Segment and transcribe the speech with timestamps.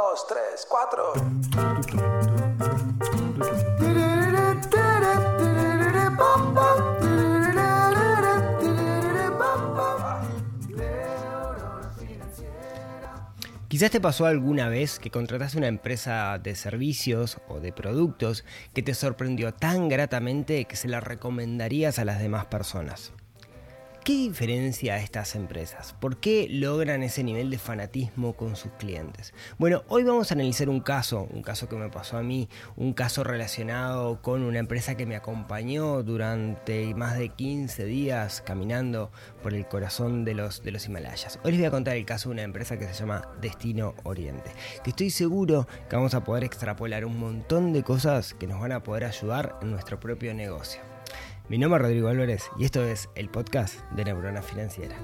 [0.00, 1.12] dos, tres, cuatro.
[13.68, 18.44] Quizás te pasó alguna vez que contrataste una empresa de servicios o de productos
[18.74, 23.12] que te sorprendió tan gratamente que se la recomendarías a las demás personas.
[24.10, 25.94] ¿Qué diferencia a estas empresas?
[26.00, 29.32] ¿Por qué logran ese nivel de fanatismo con sus clientes?
[29.56, 32.92] Bueno, hoy vamos a analizar un caso, un caso que me pasó a mí, un
[32.92, 39.12] caso relacionado con una empresa que me acompañó durante más de 15 días caminando
[39.44, 41.38] por el corazón de los, de los Himalayas.
[41.44, 44.50] Hoy les voy a contar el caso de una empresa que se llama Destino Oriente,
[44.82, 48.72] que estoy seguro que vamos a poder extrapolar un montón de cosas que nos van
[48.72, 50.89] a poder ayudar en nuestro propio negocio.
[51.50, 54.96] Mi nombre es Rodrigo Álvarez y esto es el podcast de Neurona Financiera.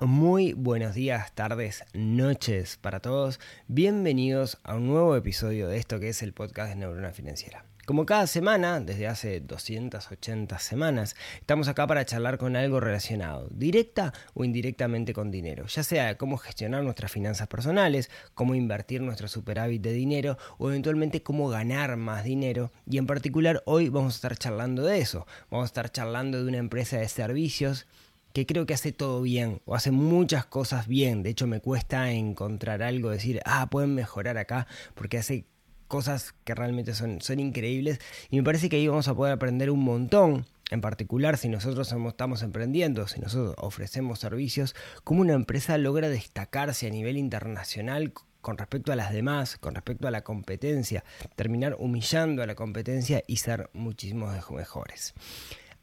[0.00, 3.38] Muy buenos días, tardes, noches para todos.
[3.68, 7.64] Bienvenidos a un nuevo episodio de esto que es el podcast de Neurona Financiera.
[7.86, 14.14] Como cada semana, desde hace 280 semanas, estamos acá para charlar con algo relacionado, directa
[14.32, 19.82] o indirectamente con dinero, ya sea cómo gestionar nuestras finanzas personales, cómo invertir nuestro superávit
[19.82, 22.72] de dinero o eventualmente cómo ganar más dinero.
[22.88, 26.48] Y en particular hoy vamos a estar charlando de eso, vamos a estar charlando de
[26.48, 27.86] una empresa de servicios
[28.32, 31.22] que creo que hace todo bien o hace muchas cosas bien.
[31.22, 35.44] De hecho, me cuesta encontrar algo, decir, ah, pueden mejorar acá, porque hace
[35.88, 37.98] cosas que realmente son, son increíbles
[38.30, 41.92] y me parece que ahí vamos a poder aprender un montón en particular si nosotros
[42.08, 48.58] estamos emprendiendo, si nosotros ofrecemos servicios, cómo una empresa logra destacarse a nivel internacional con
[48.58, 51.04] respecto a las demás, con respecto a la competencia,
[51.36, 55.14] terminar humillando a la competencia y ser muchísimos mejores.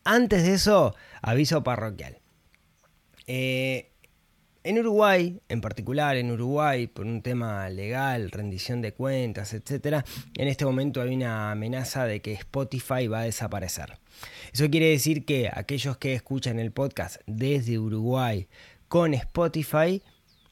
[0.04, 2.20] Antes de eso, aviso parroquial.
[3.28, 3.92] Eh,
[4.64, 10.06] en Uruguay, en particular en Uruguay, por un tema legal, rendición de cuentas, etc.,
[10.36, 13.98] en este momento hay una amenaza de que Spotify va a desaparecer.
[14.54, 18.48] Eso quiere decir que aquellos que escuchan el podcast desde Uruguay
[18.88, 20.02] con Spotify,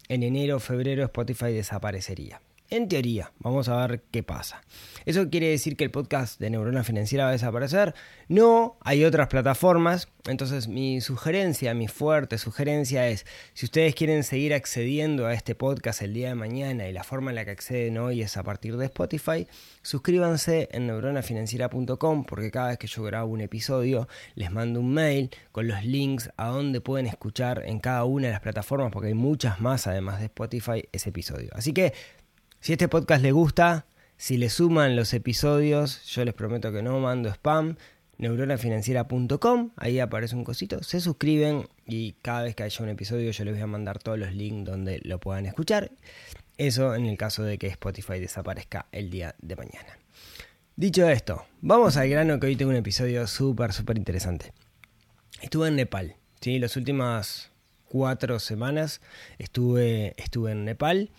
[0.07, 2.41] en enero o febrero Spotify desaparecería.
[2.71, 4.61] En teoría, vamos a ver qué pasa.
[5.05, 7.95] ¿Eso quiere decir que el podcast de Neurona Financiera va a desaparecer?
[8.27, 10.07] No, hay otras plataformas.
[10.27, 16.03] Entonces mi sugerencia, mi fuerte sugerencia es, si ustedes quieren seguir accediendo a este podcast
[16.03, 18.77] el día de mañana y la forma en la que acceden hoy es a partir
[18.77, 19.47] de Spotify,
[19.81, 25.31] suscríbanse en neuronafinanciera.com porque cada vez que yo grabo un episodio les mando un mail
[25.51, 29.15] con los links a donde pueden escuchar en cada una de las plataformas porque hay
[29.15, 31.49] muchas más además de Spotify ese episodio.
[31.53, 31.93] Así que
[32.61, 33.85] si este podcast les gusta,
[34.17, 37.77] si le suman los episodios, yo les prometo que no mando spam.
[38.17, 43.45] Neuronafinanciera.com, ahí aparece un cosito, se suscriben y cada vez que haya un episodio yo
[43.45, 45.91] les voy a mandar todos los links donde lo puedan escuchar.
[46.57, 49.97] Eso en el caso de que Spotify desaparezca el día de mañana.
[50.75, 54.51] Dicho esto, vamos al grano que hoy tengo un episodio súper, súper interesante.
[55.41, 56.59] Estuve en Nepal, ¿sí?
[56.59, 57.51] las últimas
[57.87, 58.99] cuatro semanas
[59.37, 61.09] estuve, estuve en Nepal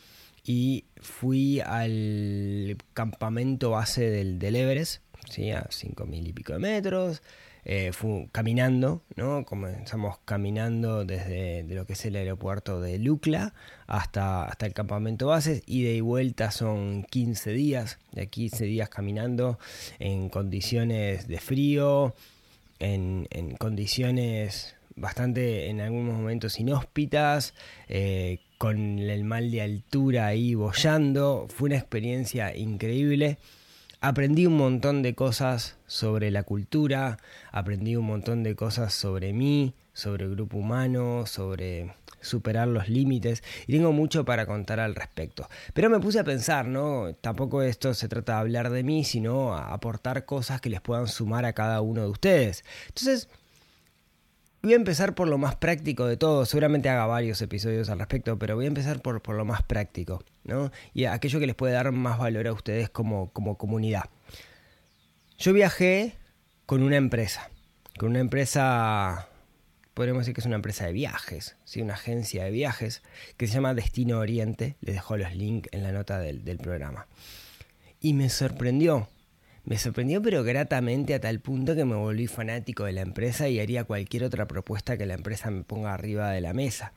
[0.45, 5.51] y fui al campamento base del, del Everest, ¿sí?
[5.51, 7.23] a cinco mil y pico de metros.
[7.67, 7.93] Eh,
[8.33, 9.45] caminando, ¿no?
[9.45, 13.53] Comenzamos caminando desde lo que es el aeropuerto de Lukla
[13.87, 15.63] hasta, hasta el campamento base.
[15.67, 19.59] y de vuelta son 15 días, de 15 días caminando
[19.99, 22.15] en condiciones de frío,
[22.79, 27.55] en, en condiciones bastante en algunos momentos inhóspitas,
[27.89, 31.47] eh, con el mal de altura ahí bollando.
[31.49, 33.39] Fue una experiencia increíble.
[34.03, 37.17] Aprendí un montón de cosas sobre la cultura,
[37.53, 43.43] aprendí un montón de cosas sobre mí, sobre el grupo humano, sobre superar los límites
[43.67, 45.49] y tengo mucho para contar al respecto.
[45.73, 47.15] Pero me puse a pensar, ¿no?
[47.15, 51.47] Tampoco esto se trata de hablar de mí, sino aportar cosas que les puedan sumar
[51.47, 52.67] a cada uno de ustedes.
[52.89, 53.31] Entonces,
[54.63, 58.39] Voy a empezar por lo más práctico de todo, seguramente haga varios episodios al respecto,
[58.39, 60.71] pero voy a empezar por, por lo más práctico, ¿no?
[60.93, 64.11] Y aquello que les puede dar más valor a ustedes como, como comunidad.
[65.39, 66.15] Yo viajé
[66.67, 67.51] con una empresa,
[67.99, 69.29] con una empresa,
[69.95, 71.81] podríamos decir que es una empresa de viajes, ¿sí?
[71.81, 73.03] una agencia de viajes,
[73.39, 77.07] que se llama Destino Oriente, les dejo los links en la nota del, del programa.
[77.99, 79.09] Y me sorprendió,
[79.65, 83.61] me sorprendió pero gratamente a tal punto que me volví fanático de la empresa y
[83.61, 86.93] haría cualquier otra propuesta que la empresa me ponga arriba de la mesa.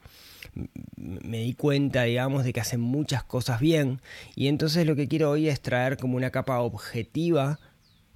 [0.96, 4.02] Me di cuenta, digamos, de que hacen muchas cosas bien
[4.36, 7.60] y entonces lo que quiero hoy es traer como una capa objetiva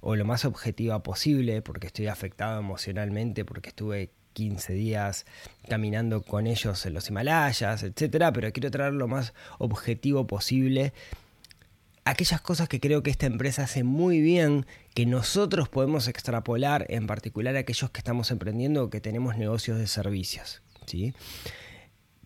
[0.00, 5.26] o lo más objetiva posible, porque estoy afectado emocionalmente, porque estuve 15 días
[5.68, 10.92] caminando con ellos en los Himalayas, etcétera, pero quiero traer lo más objetivo posible
[12.10, 17.06] aquellas cosas que creo que esta empresa hace muy bien, que nosotros podemos extrapolar, en
[17.06, 20.62] particular aquellos que estamos emprendiendo o que tenemos negocios de servicios.
[20.86, 21.12] ¿sí?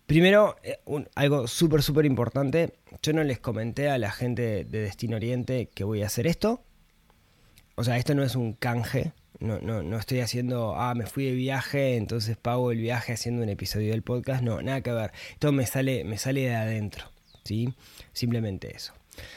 [0.05, 0.79] Primero, eh,
[1.15, 5.83] algo súper, súper importante, yo no les comenté a la gente de Destino Oriente que
[5.83, 6.63] voy a hacer esto.
[7.75, 11.25] O sea, esto no es un canje, no, no, no estoy haciendo, ah, me fui
[11.25, 14.43] de viaje, entonces pago el viaje haciendo un episodio del podcast.
[14.43, 15.11] No, nada que ver.
[15.31, 17.05] Esto me sale, me sale de adentro.
[17.43, 17.73] ¿sí?
[18.13, 18.93] Simplemente eso.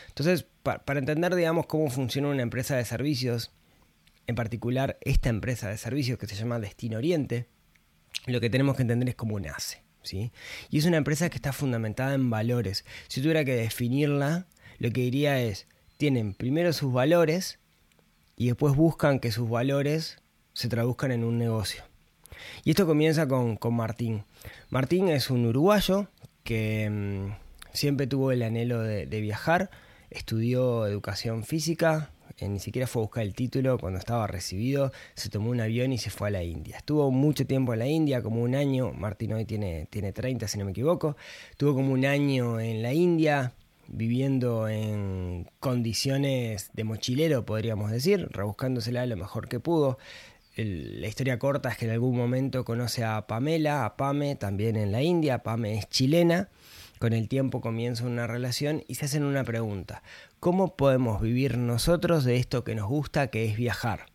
[0.08, 3.52] Entonces, para entender, digamos, cómo funciona una empresa de servicios,
[4.26, 7.46] en particular esta empresa de servicios que se llama Destino Oriente,
[8.26, 9.82] lo que tenemos que entender es cómo nace.
[10.02, 10.32] ¿sí?
[10.70, 12.84] Y es una empresa que está fundamentada en valores.
[13.08, 14.46] Si tuviera que definirla,
[14.78, 17.58] lo que diría es, tienen primero sus valores
[18.36, 20.18] y después buscan que sus valores
[20.52, 21.84] se traduzcan en un negocio.
[22.64, 24.24] Y esto comienza con, con Martín.
[24.70, 26.08] Martín es un uruguayo
[26.44, 27.45] que mm,
[27.76, 29.70] siempre tuvo el anhelo de viajar,
[30.10, 35.30] estudió educación física, eh, ni siquiera fue a buscar el título, cuando estaba recibido se
[35.30, 36.76] tomó un avión y se fue a la India.
[36.76, 40.58] Estuvo mucho tiempo en la India, como un año, Martín hoy tiene, tiene 30 si
[40.58, 41.16] no me equivoco,
[41.50, 43.54] estuvo como un año en la India
[43.88, 49.98] viviendo en condiciones de mochilero, podríamos decir, rebuscándosela lo mejor que pudo.
[50.56, 54.90] la historia corta es que en algún momento conoce a Pamela, a Pame, también en
[54.90, 55.42] la India.
[55.42, 56.48] Pame es chilena
[56.98, 60.02] con el tiempo comienza una relación y se hacen una pregunta.
[60.40, 64.06] ¿Cómo podemos vivir nosotros de esto que nos gusta, que es viajar?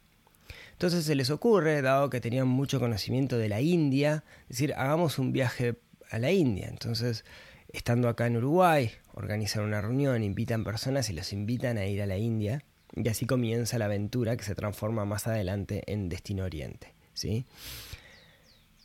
[0.73, 5.31] Entonces se les ocurre, dado que tenían mucho conocimiento de la India, decir, hagamos un
[5.31, 5.75] viaje
[6.09, 6.67] a la India.
[6.69, 7.23] Entonces,
[7.71, 12.07] estando acá en Uruguay, organizan una reunión, invitan personas y los invitan a ir a
[12.07, 12.63] la India.
[12.95, 16.93] Y así comienza la aventura que se transforma más adelante en Destino Oriente.
[17.13, 17.45] ¿sí?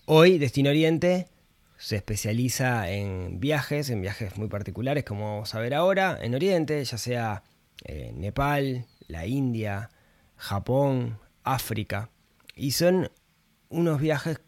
[0.04, 1.28] Hoy Destino Oriente
[1.78, 6.82] se especializa en viajes, en viajes muy particulares, como vamos a ver ahora, en Oriente,
[6.84, 7.42] ya sea
[7.84, 9.90] eh, Nepal, la India,
[10.36, 12.10] Japón, África.
[12.54, 13.10] Y son
[13.68, 14.40] unos viajes,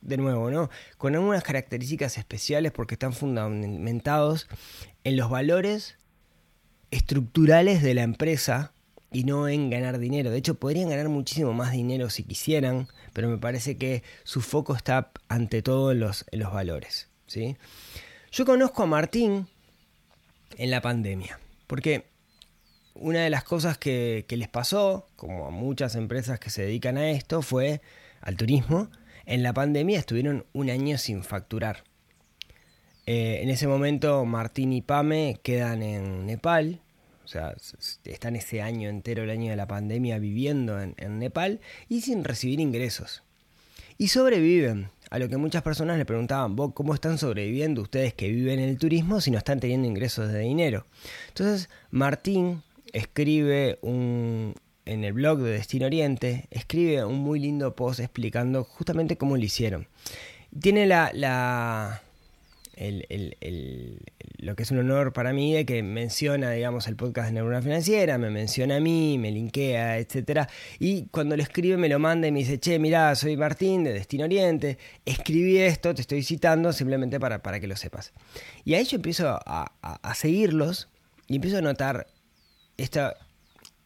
[0.00, 0.68] de nuevo, ¿no?
[0.98, 4.48] Con algunas características especiales porque están fundamentados
[5.04, 5.96] en los valores
[6.90, 8.72] estructurales de la empresa
[9.12, 10.30] y no en ganar dinero.
[10.30, 14.74] De hecho, podrían ganar muchísimo más dinero si quisieran, pero me parece que su foco
[14.74, 17.08] está ante todo en los, en los valores.
[17.26, 17.56] ¿sí?
[18.30, 19.46] Yo conozco a Martín
[20.56, 22.06] en la pandemia, porque
[22.94, 27.10] una de las cosas que, les pasó, como a muchas empresas que se dedican a
[27.10, 27.80] esto, fue
[28.20, 28.88] al turismo.
[29.24, 31.84] En la pandemia estuvieron un año sin facturar.
[33.06, 36.80] Eh, en ese momento Martín y Pame quedan en Nepal,
[37.32, 37.54] sea,
[38.04, 42.60] están ese año entero, el año de la pandemia, viviendo en, Nepal y sin recibir
[42.60, 43.22] ingresos.
[43.98, 44.90] Y sobreviven.
[45.10, 48.70] A lo que muchas personas le preguntaban, ¿vos cómo están sobreviviendo ustedes que viven en
[48.70, 50.86] el turismo si no están teniendo ingresos de dinero?
[51.28, 52.62] Entonces, Martín
[52.94, 54.54] escribe un,
[54.86, 59.44] en el blog de Destino Oriente, escribe un muy lindo post explicando justamente cómo lo
[59.44, 59.86] hicieron.
[60.60, 62.01] Tiene la, la,
[64.38, 67.62] lo que es un honor para mí de que menciona, digamos, el podcast de Neurona
[67.62, 70.48] Financiera, me menciona a mí, me linkea, etcétera.
[70.78, 73.92] Y cuando lo escribe me lo manda y me dice, che, mirá, soy Martín de
[73.92, 78.12] Destino Oriente, escribí esto, te estoy citando simplemente para, para que lo sepas.
[78.64, 80.88] Y ahí yo empiezo a, a, seguirlos
[81.28, 82.08] y empiezo a notar
[82.76, 83.14] esta,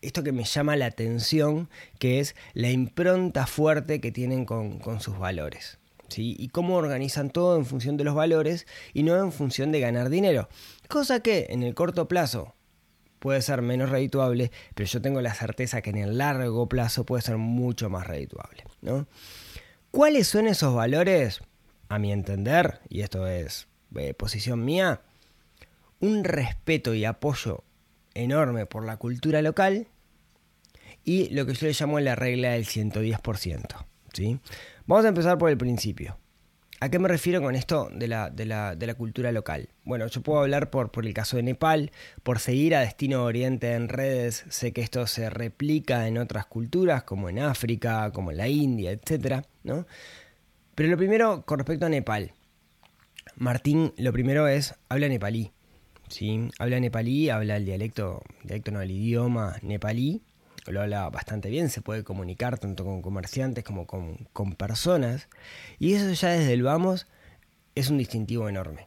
[0.00, 5.00] esto que me llama la atención, que es la impronta fuerte que tienen con, con
[5.00, 5.78] sus valores
[6.16, 10.08] y cómo organizan todo en función de los valores y no en función de ganar
[10.08, 10.48] dinero.
[10.88, 12.54] Cosa que en el corto plazo
[13.18, 17.22] puede ser menos redituable, pero yo tengo la certeza que en el largo plazo puede
[17.22, 18.64] ser mucho más redituable.
[18.82, 19.06] ¿no?
[19.90, 21.40] ¿Cuáles son esos valores?
[21.88, 25.02] A mi entender, y esto es eh, posición mía,
[26.00, 27.64] un respeto y apoyo
[28.14, 29.88] enorme por la cultura local
[31.04, 33.86] y lo que yo le llamo la regla del 110%.
[34.12, 34.40] ¿sí?
[34.86, 36.16] Vamos a empezar por el principio.
[36.78, 39.70] ¿A qué me refiero con esto de la, de la, cultura local?
[39.82, 41.90] Bueno, yo puedo hablar por, por, el caso de Nepal,
[42.22, 47.02] por seguir a Destino Oriente en redes, sé que esto se replica en otras culturas,
[47.02, 49.44] como en África, como en la India, etc.
[49.64, 49.86] ¿no?
[50.76, 52.32] Pero lo primero, con respecto a Nepal,
[53.34, 55.50] Martín, lo primero es, habla nepalí.
[56.08, 56.48] ¿sí?
[56.60, 60.22] Habla nepalí, habla el dialecto, dialecto no, el idioma nepalí,
[60.72, 65.28] lo habla bastante bien, se puede comunicar tanto con comerciantes como con, personas.
[65.78, 67.06] Y eso ya desde el vamos
[67.74, 68.86] es un distintivo enorme.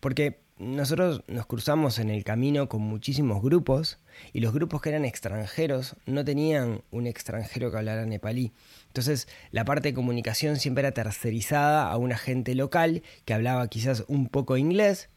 [0.00, 3.98] Porque nosotros nos cruzamos en el camino con muchísimos grupos
[4.32, 8.52] y los grupos que eran extranjeros no tenían un extranjero que hablara nepalí.
[8.86, 14.04] Entonces la parte de comunicación siempre era tercerizada a un agente local que hablaba quizás
[14.08, 15.10] un poco inglés.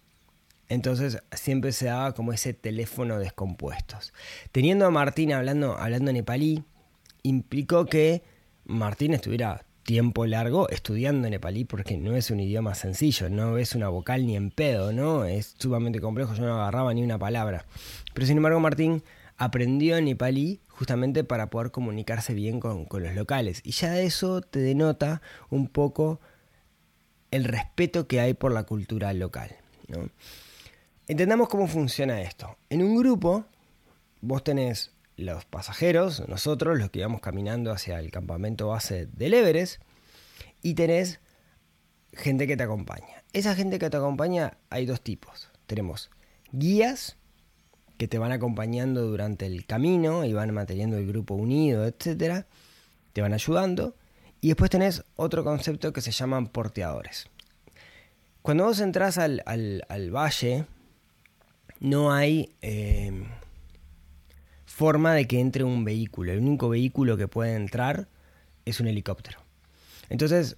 [0.69, 4.13] Entonces siempre se daba como ese teléfono descompuestos.
[4.51, 6.63] Teniendo a Martín hablando, hablando nepalí,
[7.23, 8.23] implicó que
[8.65, 13.89] Martín estuviera tiempo largo estudiando nepalí porque no es un idioma sencillo, no es una
[13.89, 15.25] vocal ni en pedo, ¿no?
[15.25, 17.65] Es sumamente complejo, yo no agarraba ni una palabra.
[18.13, 19.01] Pero sin embargo Martín
[19.37, 23.61] aprendió nepalí justamente para poder comunicarse bien con, los locales.
[23.63, 26.19] Y ya eso te denota un poco
[27.31, 29.55] el respeto que hay por la cultura local.
[31.09, 32.55] Entendamos cómo funciona esto.
[32.69, 33.43] En un grupo,
[34.21, 39.81] vos tenés los pasajeros, nosotros, los que íbamos caminando hacia el campamento base del Everest,
[40.61, 41.19] y tenés
[42.13, 43.23] gente que te acompaña.
[43.33, 45.49] Esa gente que te acompaña hay dos tipos.
[45.65, 46.11] Tenemos
[46.51, 47.17] guías
[47.97, 52.45] que te van acompañando durante el camino y van manteniendo el grupo unido, etcétera,
[53.13, 53.95] te van ayudando.
[54.41, 57.25] Y después tenés otro concepto que se llaman porteadores.
[58.43, 59.41] Cuando vos entras al,
[60.13, 60.65] valle,
[61.79, 63.11] no hay eh,
[64.65, 66.31] forma de que entre un vehículo.
[66.31, 68.07] El único vehículo que puede entrar
[68.65, 69.39] es un helicóptero.
[70.09, 70.57] Entonces,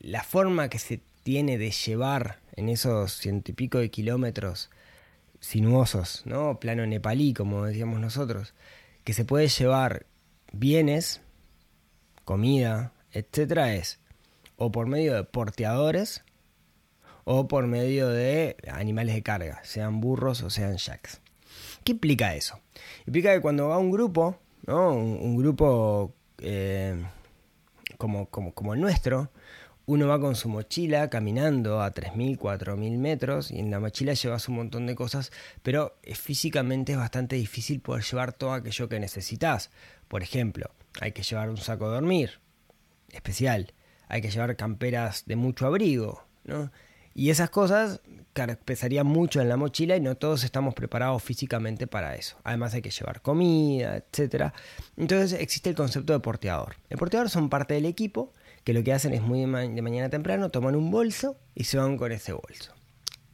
[0.00, 4.70] la forma que se tiene de llevar en esos ciento y pico de kilómetros
[5.40, 6.58] sinuosos, ¿no?
[6.58, 8.54] Plano nepalí, como decíamos nosotros,
[9.04, 10.06] que se puede llevar
[10.52, 11.20] bienes,
[12.24, 14.00] comida, etcétera, es
[14.56, 16.22] o por medio de porteadores
[17.30, 21.20] o por medio de animales de carga, sean burros o sean jacks.
[21.84, 22.58] ¿Qué implica eso?
[23.06, 24.94] Implica que cuando va un grupo, ¿no?
[24.94, 27.04] un, grupo eh,
[27.98, 29.30] como, como, como el nuestro,
[29.84, 34.48] uno va con su mochila caminando a 3.000, 4.000 metros y en la mochila llevas
[34.48, 35.30] un montón de cosas,
[35.62, 39.70] pero físicamente es bastante difícil poder llevar todo aquello que necesitas.
[40.08, 42.40] Por ejemplo, hay que llevar un saco de dormir
[43.12, 43.74] especial,
[44.08, 46.70] hay que llevar camperas de mucho abrigo, ¿no?
[47.18, 48.00] Y esas cosas
[48.64, 52.36] pesarían mucho en la mochila y no todos estamos preparados físicamente para eso.
[52.44, 54.52] Además hay que llevar comida, etc.
[54.96, 56.76] Entonces existe el concepto de porteador.
[56.88, 58.32] El porteador son parte del equipo
[58.62, 59.46] que lo que hacen es muy de,
[59.82, 62.72] mañana temprano, toman un bolso y se van con ese bolso.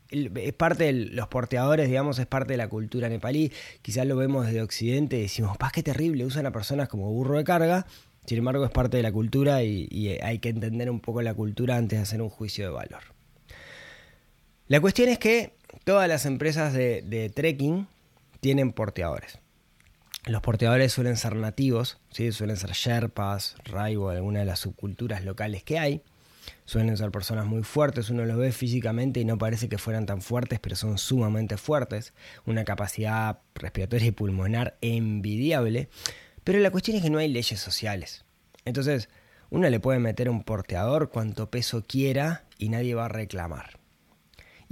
[0.09, 3.53] es parte de los porteadores, digamos, es parte de la cultura nepalí.
[3.83, 6.25] Quizás lo vemos desde Occidente y decimos, ¡paz, qué terrible!
[6.25, 7.85] Usan a personas como burro de carga.
[8.25, 11.77] Sin embargo, es parte de la cultura y, hay que entender un poco la cultura
[11.77, 13.14] antes de hacer un juicio de valor.
[14.67, 15.53] La cuestión es que
[15.85, 17.87] todas las empresas de, trekking
[18.41, 19.39] tienen porteadores.
[20.25, 22.33] Los porteadores suelen ser nativos, ¿sí?
[22.33, 26.01] suelen ser sherpas, raibo, alguna de las subculturas locales que hay.
[26.65, 30.23] Suelen ser personas muy fuertes, uno los ve físicamente y no parece que fueran tan
[30.23, 32.15] fuertes, pero son sumamente fuertes.
[32.47, 35.91] Una capacidad respiratoria y pulmonar envidiable.
[36.43, 38.25] Pero la cuestión es que no hay leyes sociales.
[38.65, 39.11] Entonces,
[39.51, 43.84] uno le puede meter un porteador cuanto peso quiera y nadie va a reclamar.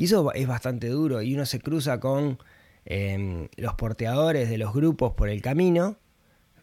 [0.02, 2.38] Y eso es bastante duro y uno se cruza con
[2.84, 5.96] Em, los porteadores de los grupos por el camino,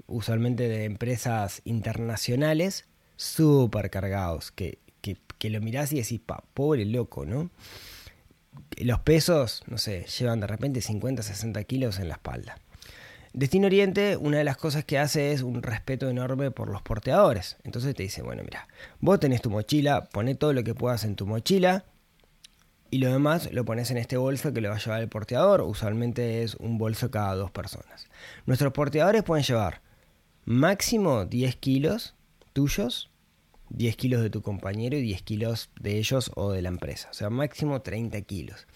[0.08, 7.25] usualmente de empresas internacionales, súper cargados, que, que, lo mirás y decís, pa, pobre loco,
[7.25, 7.50] ¿no?
[8.77, 12.58] Los pesos, no sé, llevan de repente 50, 60 kilos en la espalda.
[13.31, 17.55] Destino Oriente, una de las cosas que hace es un respeto enorme por los porteadores.
[17.63, 18.67] Entonces te dice, bueno, mira,
[19.00, 21.86] vos tenés tu mochila, poné todo lo que puedas en tu mochila,
[22.91, 25.62] y lo demás lo pones en este bolso que le va a llevar el porteador.
[25.62, 28.08] Usualmente es un bolso cada dos personas.
[28.46, 29.81] Nuestros porteadores pueden llevar
[30.46, 32.15] máximo 10 kilos
[32.53, 33.10] tuyos,
[33.69, 37.10] 10 kilos de tu compañero y 10 kilos de ellos o de la empresa.
[37.12, 38.67] O sea, máximo 30 kilos.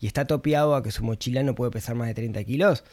[0.00, 2.84] Y está topeado a que su mochila no puede pesar más de 30 kilos.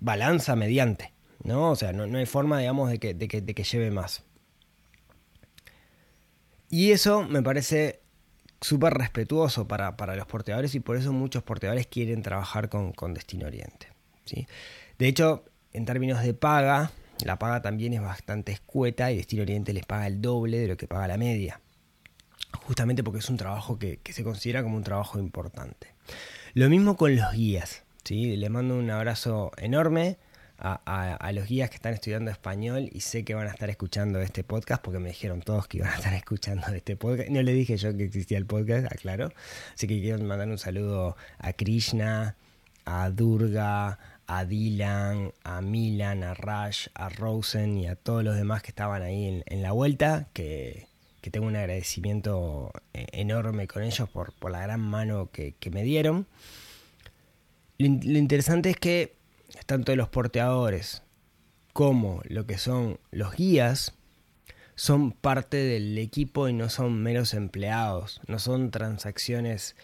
[0.00, 1.12] Balanza mediante.
[1.44, 1.70] ¿no?
[1.70, 4.24] O sea, no, hay forma, digamos, de que, de que lleve más.
[6.70, 8.01] Y eso me parece
[8.62, 13.88] súper respetuoso para, los porteadores y por eso muchos porteadores quieren trabajar con, Destino Oriente.
[14.24, 14.46] ¿sí?
[14.98, 16.92] De hecho, en términos de paga,
[17.24, 20.76] la paga también es bastante escueta y Destino Oriente les paga el doble de lo
[20.76, 21.60] que paga la media.
[22.52, 25.88] Justamente porque es un trabajo que, se considera como un trabajo importante.
[26.54, 27.82] Lo mismo con los guías.
[28.04, 28.36] ¿sí?
[28.36, 30.18] Le mando un abrazo enorme
[30.62, 34.44] a, los guías que están estudiando español y sé que van a estar escuchando este
[34.44, 37.30] podcast porque me dijeron todos que iban a estar escuchando este podcast.
[37.30, 39.32] No le dije yo que existía el podcast, aclaro.
[39.74, 42.36] Así que quiero mandar un saludo a Krishna,
[42.84, 48.62] a Durga, a Dylan, a Milan, a Raj, a Rosen y a todos los demás
[48.62, 50.86] que estaban ahí en, la vuelta, que,
[51.30, 56.26] tengo un agradecimiento eh, enorme con ellos por, la gran mano que, me dieron.
[57.78, 59.21] Lo, interesante es que
[59.66, 61.02] tanto los porteadores
[61.72, 63.94] como lo que son los guías
[64.74, 69.76] son parte del equipo y no son meros empleados, no son transacciones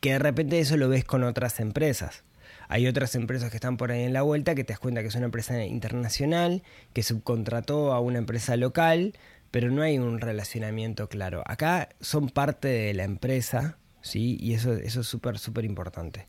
[0.00, 2.24] que de repente eso lo ves con otras empresas.
[2.68, 5.08] Hay otras empresas que están por ahí en la vuelta que te das cuenta que
[5.08, 6.62] es una empresa internacional,
[6.92, 9.14] que subcontrató a una empresa local,
[9.50, 11.42] pero no hay un relacionamiento claro.
[11.46, 14.36] Acá son parte de la empresa, ¿sí?
[14.40, 16.26] Y eso, eso es súper, súper importante.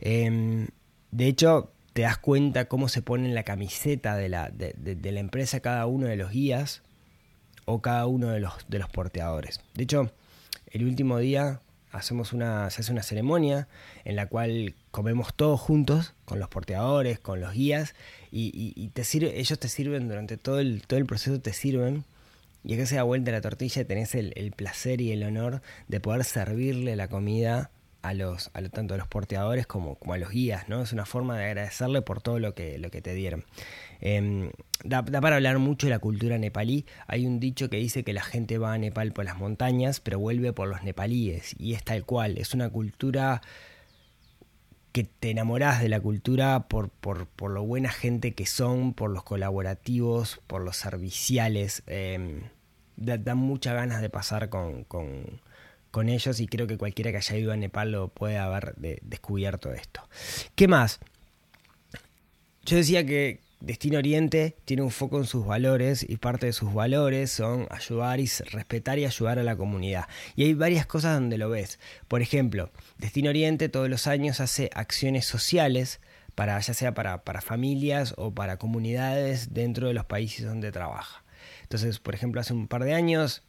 [0.00, 0.68] Em,
[1.10, 5.20] de hecho, te das cuenta cómo se pone en la camiseta de la, de, la
[5.20, 6.82] empresa cada uno de los guías
[7.66, 9.60] o cada uno de los, de los porteadores.
[9.74, 10.10] De hecho,
[10.72, 11.60] el último día
[11.92, 13.68] hacemos una, se hace una ceremonia
[14.04, 17.94] en la cual comemos todos juntos, con los porteadores, con los guías,
[18.32, 22.04] y, te sirve, ellos te sirven durante todo el, todo el proceso, te sirven,
[22.64, 26.00] y acá se da vuelta la tortilla y tenés el placer y el honor de
[26.00, 27.70] poder servirle la comida
[28.04, 30.82] a los, a tanto a los porteadores como, como, a los guías, ¿no?
[30.82, 33.44] Es una forma de agradecerle por todo lo que, lo que te dieron.
[34.02, 34.50] Em,
[34.84, 36.84] da, para hablar mucho de la cultura nepalí.
[37.06, 40.18] Hay un dicho que dice que la gente va a Nepal por las montañas, pero
[40.18, 41.56] vuelve por los nepalíes.
[41.58, 42.36] Y es tal cual.
[42.36, 43.40] Es una cultura
[44.92, 49.10] que te enamorás de la cultura por, por, por lo buena gente que son, por
[49.10, 51.82] los colaborativos, por los serviciales.
[51.86, 52.42] Eh,
[52.96, 55.40] da, muchas ganas de pasar con con
[56.02, 60.08] ellos y creo que cualquiera que haya ido a Nepal lo puede haber descubierto esto.
[60.54, 61.00] ¿Qué más?
[62.64, 66.74] Yo decía que Destino Oriente tiene un foco en sus valores y parte de sus
[66.74, 70.04] valores son ayudar y respetar y ayudar a la comunidad.
[70.36, 71.78] Y hay varias cosas donde lo ves.
[72.08, 76.00] Por ejemplo, Destino Oriente todos los años hace acciones sociales
[76.34, 81.24] para ya sea para, para familias o para comunidades dentro de los países donde trabaja.
[81.62, 83.42] Entonces, por ejemplo, hace un par de años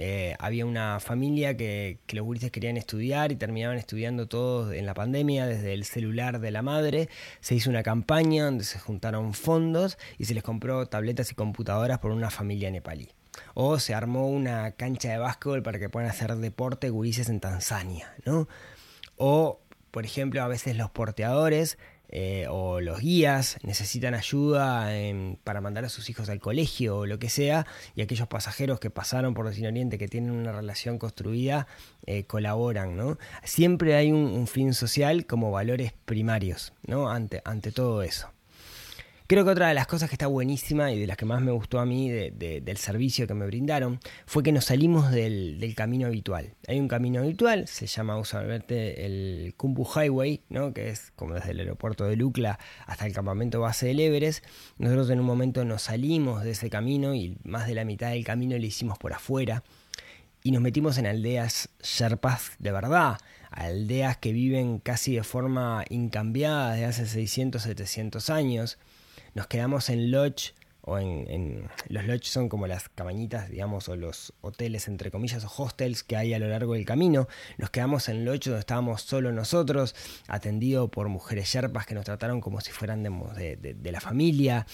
[0.00, 4.94] eh, había una familia que, los gurises querían estudiar y terminaban estudiando todos en la
[4.94, 7.08] pandemia desde el celular de la madre.
[7.40, 11.98] Se hizo una campaña donde se juntaron fondos y se les compró tabletas y computadoras
[11.98, 13.10] por una familia nepalí.
[13.54, 18.14] O se armó una cancha de básquetbol para que puedan hacer deporte gurises en Tanzania,
[18.24, 18.46] ¿no?
[19.16, 21.76] O, por ejemplo, a veces los porteadores
[22.08, 24.90] eh, o los guías necesitan ayuda
[25.44, 28.90] para mandar a sus hijos al colegio o lo que sea, y aquellos pasajeros que
[28.90, 31.66] pasaron por Destino Oriente que tienen una relación construida
[32.06, 33.18] eh, colaboran, ¿no?
[33.44, 37.10] Siempre hay un, un, fin social como valores primarios, ¿no?
[37.10, 38.30] Ante, ante todo eso.
[39.28, 41.52] Creo que otra de las cosas que está buenísima y de las que más me
[41.52, 46.54] gustó a mí del servicio que me brindaron fue que nos salimos del, camino habitual.
[46.66, 50.72] Hay un camino habitual, se llama usualmente el Kumbu Highway, ¿no?
[50.72, 54.42] que es como desde el aeropuerto de Lucla hasta el campamento base del Everest.
[54.78, 58.24] Nosotros en un momento nos salimos de ese camino y más de la mitad del
[58.24, 59.62] camino lo hicimos por afuera
[60.42, 63.18] y nos metimos en aldeas sherpas de verdad,
[63.50, 68.78] aldeas que viven casi de forma incambiada desde hace 600, 700 años
[69.38, 74.32] nos quedamos en lodge o en, los lodges son como las cabañitas, digamos, o los
[74.40, 77.28] hoteles, entre comillas, o hostels que hay a lo largo del camino.
[77.56, 79.94] Nos quedamos en lodge donde estábamos solo nosotros,
[80.26, 84.66] atendido por mujeres yerpas que nos trataron como si fueran de, de, la familia.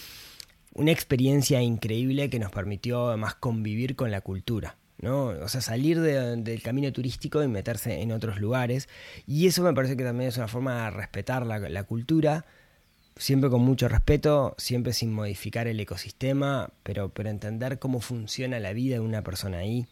[0.72, 4.78] Una experiencia increíble que nos permitió además convivir con la cultura.
[4.98, 5.26] ¿no?
[5.26, 8.88] O sea, salir del camino turístico y meterse en otros lugares.
[9.26, 12.46] Y eso me parece que también es una forma de respetar la cultura,
[13.16, 18.72] siempre con mucho respeto, siempre sin modificar el ecosistema, pero, pero entender cómo funciona la
[18.72, 19.86] vida de una persona ahí,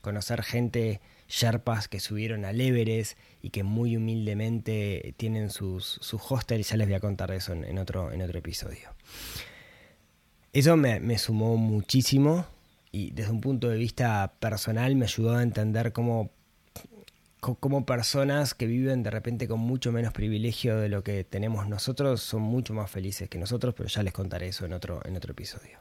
[0.00, 6.68] conocer gente sherpas que subieron al Everest y que muy humildemente tienen sus, sus hostels,
[6.68, 8.90] ya les voy a contar eso en, otro, en otro episodio.
[10.52, 12.46] Eso me, me sumó muchísimo
[12.92, 16.30] y desde un punto de vista personal me ayudó a entender cómo
[17.40, 22.20] como personas que viven de repente con mucho menos privilegio de lo que tenemos nosotros
[22.20, 25.32] son mucho más felices que nosotros, pero ya les contaré eso en otro, en otro
[25.32, 25.78] episodio.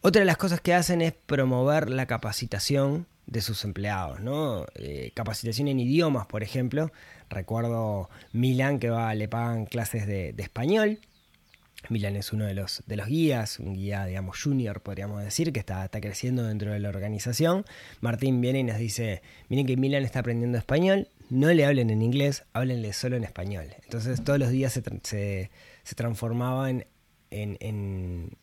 [0.00, 4.64] Otra de las cosas que hacen es promover la capacitación de sus empleados, ¿no?
[4.74, 6.90] Eh, capacitación en idiomas, por ejemplo.
[7.28, 10.98] Recuerdo Milan que va, le pagan clases de español
[11.88, 15.60] Milan es uno de los, de los guías, un guía, digamos, junior, podríamos decir, que
[15.60, 17.64] está, está creciendo dentro de la organización.
[18.00, 22.02] Martín viene y nos dice, miren que Milan está aprendiendo español, no le hablen en
[22.02, 23.68] inglés, háblenle solo en español.
[23.84, 26.86] Entonces todos los días se, se, transformaba en,
[27.30, 28.36] en,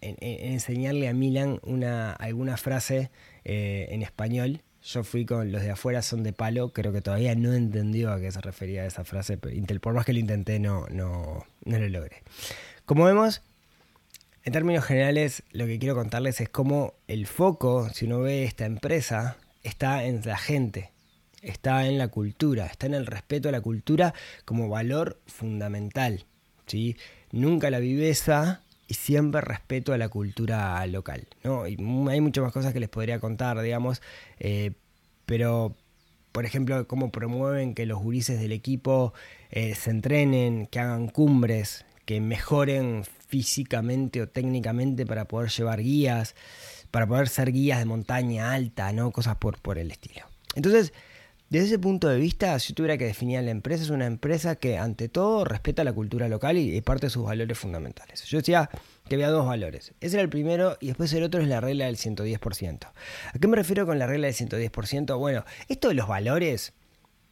[0.00, 3.10] enseñarle a Milan una, alguna frase
[3.44, 4.62] eh, en español.
[4.82, 8.20] Yo fui con los de afuera, son de palo, creo que todavía no entendió a
[8.20, 11.88] qué se refería esa frase, pero por más que lo intenté no, no, no lo
[11.88, 12.22] logré.
[12.88, 13.42] Como vemos,
[14.44, 18.64] En términos generales, lo que quiero contarles es cómo el foco, si uno ve esta
[18.64, 20.90] empresa, está en la gente,
[21.42, 24.14] está en la cultura, está en el respeto a la cultura
[24.46, 26.24] como valor fundamental.
[26.64, 26.96] ¿sí?
[27.30, 31.28] Nunca la viveza y siempre respeto a la cultura local.
[31.44, 31.66] ¿no?
[31.66, 31.76] Y
[32.08, 34.00] hay muchas más cosas que les podría contar, digamos,
[34.38, 34.72] eh,
[35.26, 35.76] pero
[36.32, 39.12] por ejemplo, cómo promueven que los gurises del equipo
[39.50, 46.34] eh, se entrenen, que hagan cumbres, que mejoren físicamente o técnicamente para poder llevar guías,
[46.90, 49.10] para poder ser guías de montaña alta, ¿no?
[49.10, 50.24] Cosas por, por el estilo.
[50.54, 50.94] Entonces,
[51.50, 54.56] desde ese punto de vista, si tuviera que definir a la empresa, es una empresa
[54.56, 58.24] que ante todo respeta la cultura local y, parte de sus valores fundamentales.
[58.24, 58.70] Yo decía
[59.06, 59.92] que había dos valores.
[60.00, 62.86] Ese era el primero y después el otro es la regla del 110%.
[62.86, 65.18] ¿A qué me refiero con la regla del 110%?
[65.18, 66.72] Bueno, esto de los valores,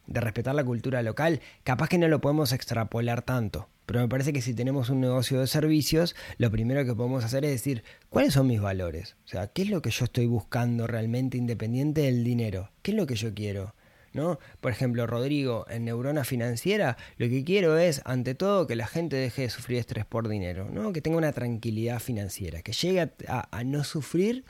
[0.05, 3.69] de respetar la cultura local, capaz que no lo podemos extrapolar tanto.
[3.87, 7.43] Pero me parece que si tenemos un negocio de servicios, lo primero que podemos hacer
[7.45, 9.15] es decir, ¿cuáles son mis valores?
[9.25, 12.69] O sea, ¿qué es lo que yo estoy buscando realmente independiente del dinero?
[12.83, 13.73] ¿Qué es lo que yo quiero?
[14.11, 14.39] ¿no?
[14.59, 19.15] Por ejemplo, Rodrigo, en Neurona Financiera, lo que quiero es, ante todo, que la gente
[19.15, 20.91] deje de sufrir estrés por dinero, ¿no?
[20.91, 24.43] Que tenga una tranquilidad financiera, que llegue a, no sufrir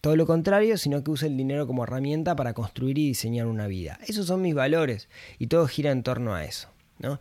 [0.00, 3.66] todo lo contrario, sino que use el dinero como herramienta para construir y diseñar una
[3.66, 3.98] vida.
[4.06, 7.20] Esos son mis valores y todo gira en torno a eso, ¿no?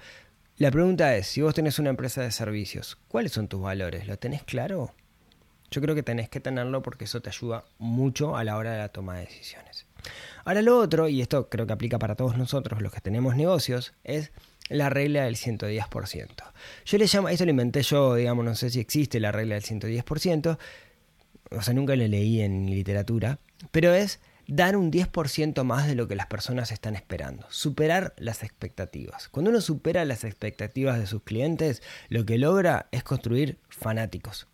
[0.58, 4.08] La pregunta es, si vos tenés una empresa de servicios, ¿cuáles son tus valores?
[4.08, 4.94] ¿Lo tenés claro?
[5.70, 8.78] Yo creo que tenés que tenerlo porque eso te ayuda mucho a la hora de
[8.78, 9.86] la toma de decisiones.
[10.46, 13.96] Ahora lo otro, y esto creo que aplica para todos nosotros los que tenemos negocios,
[14.06, 14.32] es
[14.70, 16.30] la regla del 110%.
[16.86, 19.64] Yo le llamo, esto lo inventé yo, digamos, no sé si existe la regla del
[19.66, 20.58] 110%,
[21.52, 23.40] o sea, nunca lo leí en literatura,
[23.72, 28.44] pero es dar un 10% más de lo que las personas están esperando, superar las
[28.44, 29.28] expectativas.
[29.30, 34.48] Cuando uno supera las expectativas de sus clientes, lo que logra es construir fanáticos,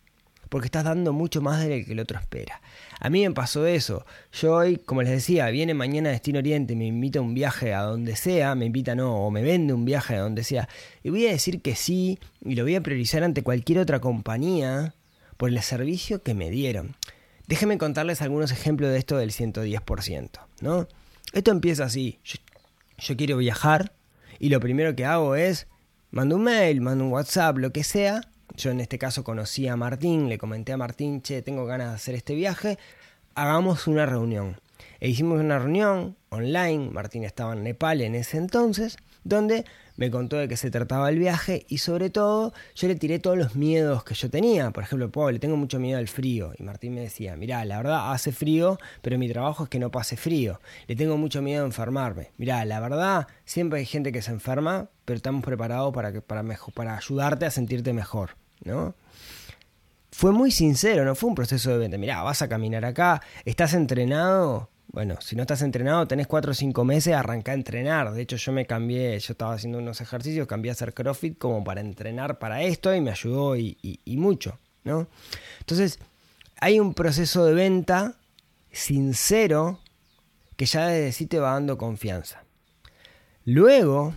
[0.48, 2.60] porque estás dando mucho más de lo que el otro espera.
[3.00, 4.06] A mí me pasó eso.
[4.32, 7.74] Yo hoy, como les decía, viene mañana a Destino Oriente, me invita a un viaje
[7.74, 10.68] a donde sea, me invita no, o me vende un viaje a donde sea,
[11.02, 14.94] y voy a decir que sí, y lo voy a priorizar ante cualquier otra compañía
[15.36, 16.96] por el servicio que me dieron.
[17.46, 20.88] Déjenme contarles algunos ejemplos de esto del 110%, ¿no?
[21.32, 22.20] Esto empieza así.
[22.98, 23.92] Yo, quiero viajar
[24.38, 25.66] y lo primero que hago es
[26.10, 28.22] mando un mail, mando un WhatsApp, lo que sea,
[28.56, 31.94] yo en este caso conocí a Martín, le comenté a Martín, che, tengo ganas de
[31.94, 32.78] hacer este viaje,
[33.34, 34.60] hagamos una reunión.
[35.00, 39.64] E hicimos una reunión online, Martín estaba en Nepal en ese entonces, donde
[39.96, 43.36] me contó de qué se trataba el viaje y sobre todo yo le tiré todos
[43.36, 44.70] los miedos que yo tenía.
[44.70, 46.52] Por ejemplo, le tengo mucho miedo al frío.
[46.58, 49.90] Y Martín me decía, mirá, la verdad hace frío, pero mi trabajo es que no
[49.90, 50.60] pase frío.
[50.86, 52.30] Le tengo mucho miedo a enfermarme.
[52.38, 56.42] Mirá, la verdad, siempre hay gente que se enferma, pero estamos preparados para, que, para,
[56.42, 58.36] mejor, para ayudarte a sentirte mejor.
[58.64, 58.94] ¿no?
[60.10, 61.98] Fue muy sincero, no fue un proceso de venta.
[61.98, 64.68] Mirá, vas a caminar acá, estás entrenado.
[64.92, 68.12] Bueno, si no estás entrenado, tenés 4 o 5 meses, arranca a entrenar.
[68.12, 71.64] De hecho, yo me cambié, yo estaba haciendo unos ejercicios, cambié a hacer CrossFit como
[71.64, 75.08] para entrenar para esto y me ayudó y, y mucho, ¿no?
[75.60, 75.98] Entonces,
[76.60, 78.16] hay un proceso de venta
[78.70, 79.80] sincero
[80.56, 82.44] que ya desde sí te va dando confianza.
[83.44, 84.14] Luego,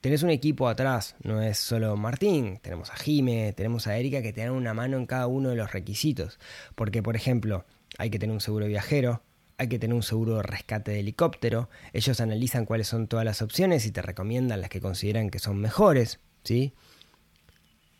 [0.00, 4.32] tenés un equipo atrás, no es solo Martín, tenemos a Jime, tenemos a Erika que
[4.32, 6.38] te dan una mano en cada uno de los requisitos.
[6.74, 7.64] Porque, por ejemplo,
[7.96, 9.22] hay que tener un seguro viajero,
[9.60, 13.42] hay que tener un seguro de rescate de helicóptero, ellos analizan cuáles son todas las
[13.42, 16.72] opciones y te recomiendan las que consideran que son mejores, ¿sí?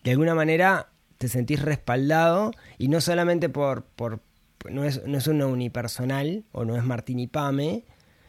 [0.02, 3.84] De alguna manera te sentís respaldado y no solamente por...
[3.84, 4.20] por
[4.70, 7.84] no es, no es una unipersonal o no es Martín y Pame,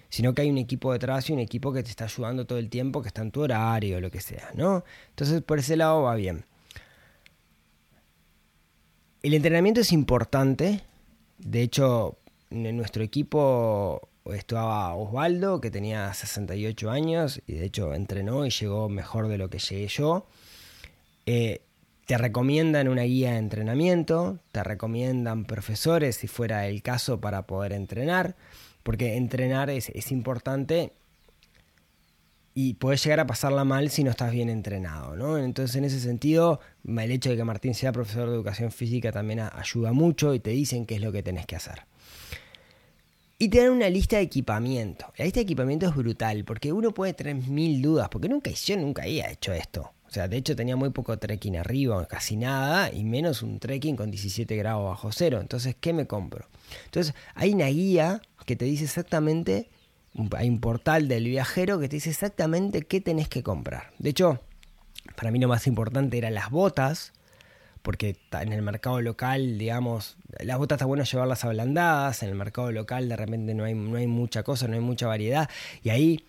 [0.10, 2.70] sino que hay un equipo detrás y un equipo que te está ayudando todo el
[2.70, 4.84] tiempo, que está en tu horario, o lo que sea, ¿no?
[5.10, 6.44] Entonces, por ese lado va bien.
[9.24, 10.82] El entrenamiento es importante.
[11.38, 12.18] De hecho,
[12.52, 18.90] en nuestro equipo estaba Osvaldo, que tenía 68 años, y de hecho entrenó y llegó
[18.90, 20.28] mejor de lo que llegué yo.
[21.26, 21.62] Eh,
[22.06, 27.74] te recomiendan una guía de entrenamiento, te recomiendan profesores si fuera el caso para poder
[27.74, 28.36] entrenar
[28.84, 30.94] porque entrenar es, importante
[32.54, 35.38] y puedes llegar a pasarla mal si no estás bien entrenado, ¿no?
[35.38, 39.40] Entonces, en ese sentido, el hecho de que Martín sea profesor de educación física también
[39.40, 41.84] ayuda mucho y te dicen qué es lo que tenés que hacer.
[43.42, 45.12] Y tener una lista de equipamiento.
[45.18, 48.78] La lista de equipamiento es brutal, porque uno puede tener mil dudas, porque nunca, yo
[48.78, 49.94] nunca había hecho esto.
[50.06, 53.96] O sea, de hecho tenía muy poco trekking arriba, casi nada, y menos un trekking
[53.96, 55.40] con 17 grados bajo cero.
[55.42, 56.46] Entonces, ¿qué me compro?
[56.86, 59.72] Entonces, hay una guía que te dice exactamente,
[60.38, 63.90] hay un portal del viajero que te dice exactamente qué tenés que comprar.
[63.98, 64.40] De hecho,
[65.16, 67.12] para mí lo más importante eran las botas,
[67.82, 72.72] porque en el mercado local, digamos, las botas está bueno llevarlas ablandadas, en el mercado
[72.72, 75.50] local de repente no hay, no hay mucha cosa, no hay mucha variedad,
[75.84, 76.26] y ahí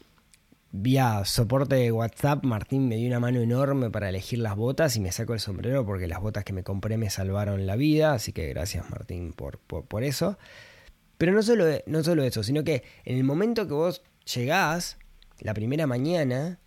[0.72, 5.00] vía soporte de WhatsApp, Martín me dio una mano enorme para elegir las botas y
[5.00, 8.32] me saco el sombrero porque las botas que me compré me salvaron la vida, así
[8.32, 10.38] que gracias Martín por, por, eso.
[11.18, 14.02] Pero no solo, no solo eso, sino que en el momento que vos
[14.34, 14.96] llegás,
[15.40, 16.58] la primera mañana,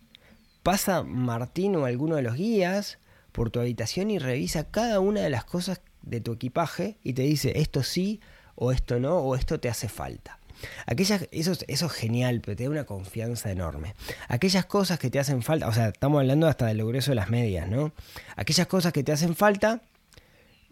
[0.62, 3.00] pasa Martín o alguno de los guías
[3.36, 7.20] por tu habitación y revisa cada una de las cosas de tu equipaje y te
[7.20, 8.18] dice esto sí
[8.54, 10.38] o esto no o esto te hace falta.
[10.86, 13.94] Aquellas, eso, eso es genial, pero te da una confianza enorme.
[14.28, 17.28] Aquellas cosas que te hacen falta, o sea, estamos hablando hasta del grueso de las
[17.28, 17.92] medias, ¿no?
[18.36, 19.82] Aquellas cosas que te hacen falta,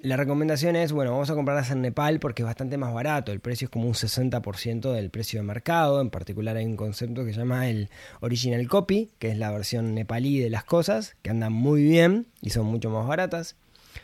[0.05, 3.41] la recomendación es, bueno, vamos a comprarlas en Nepal porque es bastante más barato, el
[3.41, 7.33] precio es como un 60% del precio de mercado, en particular hay un concepto que
[7.33, 7.89] se llama el
[8.21, 12.51] original copy, que es la versión nepalí de las cosas, que andan muy bien y
[12.51, 13.57] son mucho más baratas.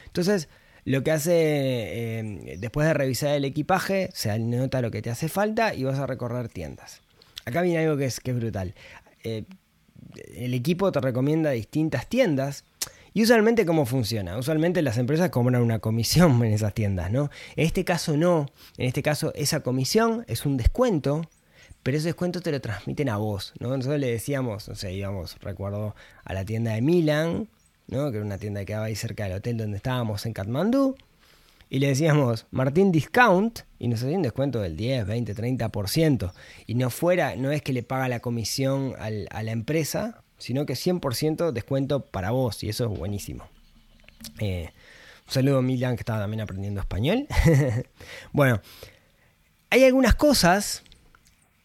[0.07, 0.49] Entonces,
[0.87, 5.29] lo que hace, eh, después de revisar el equipaje, se anota lo que te hace
[5.29, 7.03] falta y vas a recorrer tiendas.
[7.45, 8.75] Acá viene algo que es, que es brutal.
[9.23, 9.45] Eh,
[10.35, 12.65] el equipo te recomienda distintas tiendas.
[13.13, 14.39] Y usualmente, ¿cómo funciona?
[14.39, 17.31] Usualmente las empresas cobran una comisión en esas tiendas, ¿no?
[17.57, 18.47] En este caso no.
[18.77, 21.23] En este caso, esa comisión es un descuento,
[21.83, 23.77] pero ese descuento te lo transmiten a vos, ¿no?
[23.77, 27.49] Nosotros le decíamos, no sé, íbamos, recuerdo, a la tienda de Milan,
[27.89, 30.97] que era una tienda que quedaba ahí cerca del hotel donde estábamos en Katmandú,
[31.69, 36.33] y le decíamos Martín Discount y nos hacía un descuento del 10, 20, 30%.
[36.67, 40.73] Y no fuera, no es que le paga la comisión a la empresa, sino que
[40.75, 43.49] 100% descuento para vos y eso es buenísimo.
[44.41, 44.71] Eh,
[45.27, 47.29] un saludo a Milan que estaba también aprendiendo español.
[48.33, 48.61] bueno,
[49.71, 50.83] hay algunas cosas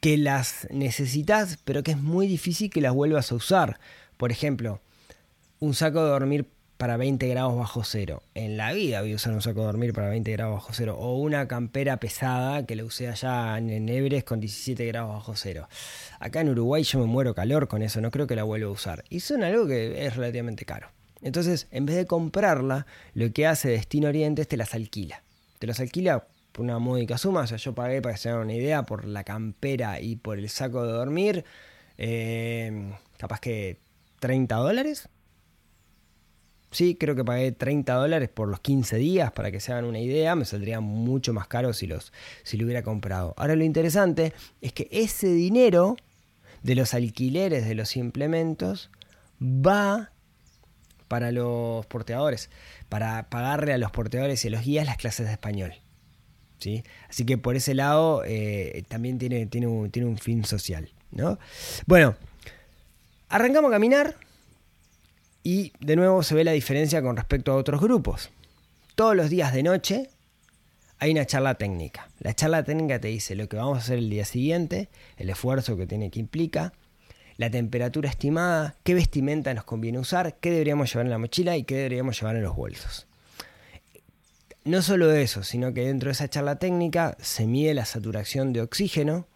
[0.01, 3.79] que las necesitas pero que es muy difícil que las vuelvas a usar.
[4.17, 4.81] Por ejemplo,
[5.59, 6.45] un saco de dormir
[6.85, 8.21] para 20 grados bajo cero.
[8.35, 10.95] En la vida voy a usar un saco de dormir para 20 grados bajo cero.
[10.99, 15.67] O una campera pesada que la usé allá en Ebres con 17 grados bajo cero.
[16.19, 18.71] Acá en Uruguay yo me muero calor con eso, no creo que la vuelva a
[18.71, 19.03] usar.
[19.09, 20.89] Y son algo que es relativamente caro.
[21.23, 25.23] Entonces, en vez de comprarla, lo que hace Destino Oriente es te las alquila.
[25.57, 27.41] Te las alquila por una módica suma.
[27.41, 30.37] O sea, yo pagué, para que se hagan una idea, por la campera y por
[30.37, 31.45] el saco de dormir.
[31.97, 33.79] Eh, capaz que
[34.19, 35.09] 30 dólares
[36.75, 40.01] Sí, creo que pagué 30 dólares por los 15 días, para que se hagan una
[40.01, 42.11] idea, me saldría mucho más caro si, los,
[42.43, 43.33] si lo hubiera comprado.
[43.37, 45.95] Ahora lo interesante es que ese dinero
[46.63, 48.89] de los alquileres de los implementos
[49.41, 50.11] va
[51.07, 52.49] para los porteadores,
[52.89, 55.75] para pagarle a los porteadores y a los guías las clases de español.
[56.59, 56.83] ¿sí?
[57.07, 60.91] Así que por ese lado eh, también tiene, tiene, un, tiene un fin social.
[61.11, 61.39] ¿no?
[61.85, 62.17] Bueno,
[63.29, 64.24] arrancamos a caminar
[65.45, 68.31] y de nuevo se ve la diferencia con respecto a otros grupos.
[68.95, 70.09] Todos los días de noche
[70.97, 72.09] hay una charla técnica.
[72.19, 75.77] La charla técnica te dice lo que vamos a hacer el día siguiente, el esfuerzo
[75.77, 76.73] que tiene que implica,
[77.37, 81.63] la temperatura estimada, qué vestimenta nos conviene usar, qué deberíamos llevar en la mochila y
[81.63, 83.05] qué deberíamos llevar en los bolsos.
[84.63, 88.61] No solo eso, sino que dentro de esa charla técnica se mide la saturación de
[88.61, 89.27] oxígeno,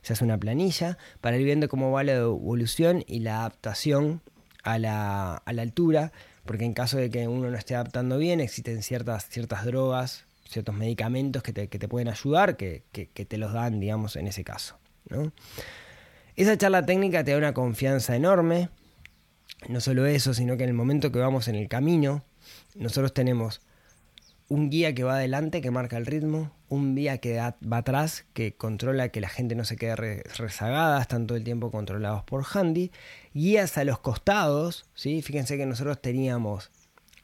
[0.00, 4.22] se hace una planilla para ir viendo cómo va la evolución y la adaptación
[4.64, 6.12] a la, altura,
[6.44, 10.74] porque en caso de que uno no esté adaptando bien, existen ciertas, ciertas drogas, ciertos
[10.74, 14.78] medicamentos que te, pueden ayudar, que, te los dan, digamos, en ese caso.
[16.36, 18.68] Esa charla técnica te da una confianza enorme,
[19.68, 22.24] no solo eso, sino que en el momento que vamos en el camino,
[22.74, 23.60] nosotros tenemos
[24.48, 28.54] un guía que va adelante, que marca el ritmo, un guía que va atrás, que
[28.54, 32.90] controla que la gente no se quede rezagada, están todo el tiempo controlados por Handy,
[33.32, 35.22] guías a los costados, ¿sí?
[35.22, 36.70] fíjense que nosotros teníamos,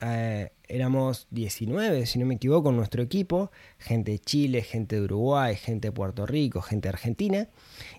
[0.00, 5.02] eh, éramos 19, si no me equivoco, en nuestro equipo, gente de Chile, gente de
[5.02, 7.48] Uruguay, gente de Puerto Rico, gente de Argentina,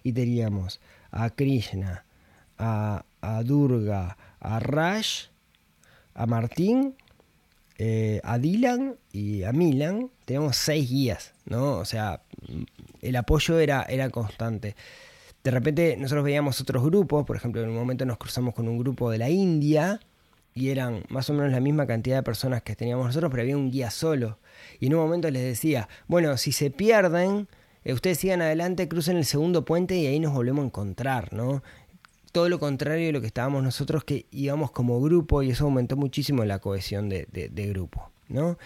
[0.03, 0.81] y teníamos
[1.12, 2.05] a Krishna,
[2.58, 5.27] a, a Durga, a Rash,
[6.15, 6.95] a Martín,
[7.77, 11.77] eh, a Dylan y a Milan teníamos seis guías, ¿no?
[11.77, 12.21] O sea,
[13.01, 14.75] el apoyo era, era constante.
[15.43, 18.77] De repente nosotros veíamos otros grupos, por ejemplo, en un momento nos cruzamos con un
[18.77, 19.99] grupo de la India
[20.53, 23.57] y eran más o menos la misma cantidad de personas que teníamos nosotros, pero había
[23.57, 24.39] un guía solo.
[24.79, 27.49] Y en un momento les decía, bueno, si se pierden,
[27.83, 31.61] eh, ustedes sigan adelante, crucen el segundo puente y ahí nos volvemos a encontrar, ¿no?
[32.36, 35.95] Todo lo contrario de lo que estábamos nosotros, que íbamos como grupo y eso aumentó
[35.95, 37.26] muchísimo la cohesión de,
[37.71, 38.12] grupo.
[38.28, 38.58] ¿no?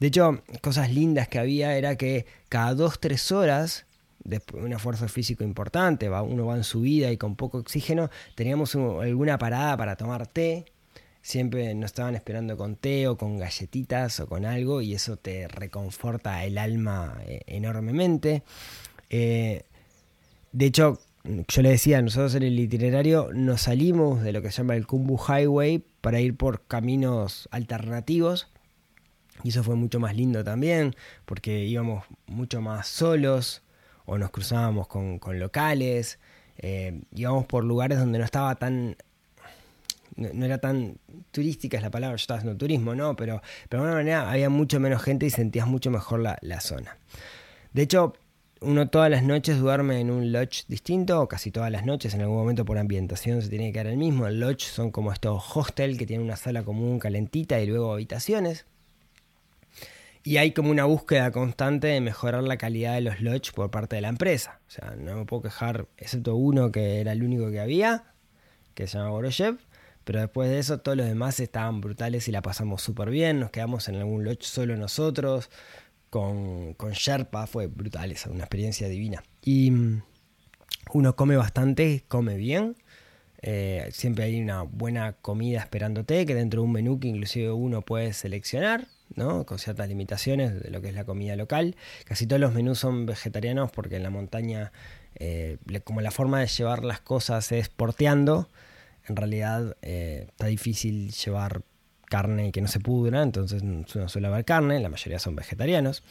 [0.00, 3.84] De hecho, cosas lindas que había era que cada dos, tres horas,
[4.24, 8.74] después de un esfuerzo físico importante, uno va en subida y con poco oxígeno, teníamos
[8.74, 10.64] alguna parada para tomar té.
[11.20, 15.48] siempre nos estaban esperando con té o con galletitas o con algo y eso te
[15.48, 18.42] reconforta el alma eh, enormemente.
[19.10, 19.64] Eh,
[20.52, 20.98] de hecho,
[21.46, 24.86] yo le decía, nosotros en el itinerario nos salimos de lo que se llama el
[24.86, 28.48] Kumbu Highway para ir por caminos alternativos.
[29.44, 33.62] Y eso fue mucho más lindo también, porque íbamos mucho más solos
[34.06, 36.18] o nos cruzábamos con, locales,
[36.56, 38.96] eh, íbamos por lugares donde no estaba tan
[40.16, 40.96] no, era tan
[41.30, 43.14] turística es la palabra, yo estaba haciendo turismo, ¿no?
[43.14, 46.60] Pero, pero de alguna manera había mucho menos gente y sentías mucho mejor la, la
[46.60, 46.96] zona.
[47.72, 48.14] De hecho,
[48.60, 52.20] uno todas las noches duerme en un lodge distinto, o casi todas las noches, en
[52.20, 54.26] algún momento por ambientación se tiene que quedar el mismo.
[54.26, 58.66] El lodge son como estos hostel que tienen una sala común calentita y luego habitaciones.
[60.24, 63.96] Y hay como una búsqueda constante de mejorar la calidad de los lodge por parte
[63.96, 64.60] de la empresa.
[64.68, 68.12] O sea, no me puedo quejar, excepto uno que era el único que había,
[68.74, 69.58] que se llama Goroshev.
[70.04, 73.40] Pero después de eso, todos los demás estaban brutales y la pasamos súper bien.
[73.40, 75.50] Nos quedamos en algún lodge solo nosotros
[76.10, 79.22] con, con Sherpa, fue brutal, esa, una experiencia divina.
[79.42, 80.02] Y mm,
[80.92, 82.76] uno come bastante, come bien.
[83.40, 87.82] Eh, siempre hay una buena comida esperándote, que dentro de un menú que inclusive uno
[87.82, 89.46] puede seleccionar, ¿no?
[89.46, 91.76] con ciertas limitaciones de lo que es la comida local.
[92.04, 94.72] Casi todos los menús son vegetarianos porque en la montaña,
[95.14, 98.48] eh, como la forma de llevar las cosas es porteando,
[99.06, 101.62] en realidad eh, está difícil llevar
[102.08, 106.02] carne y que no se pudra, entonces no suele haber carne, la mayoría son vegetarianos.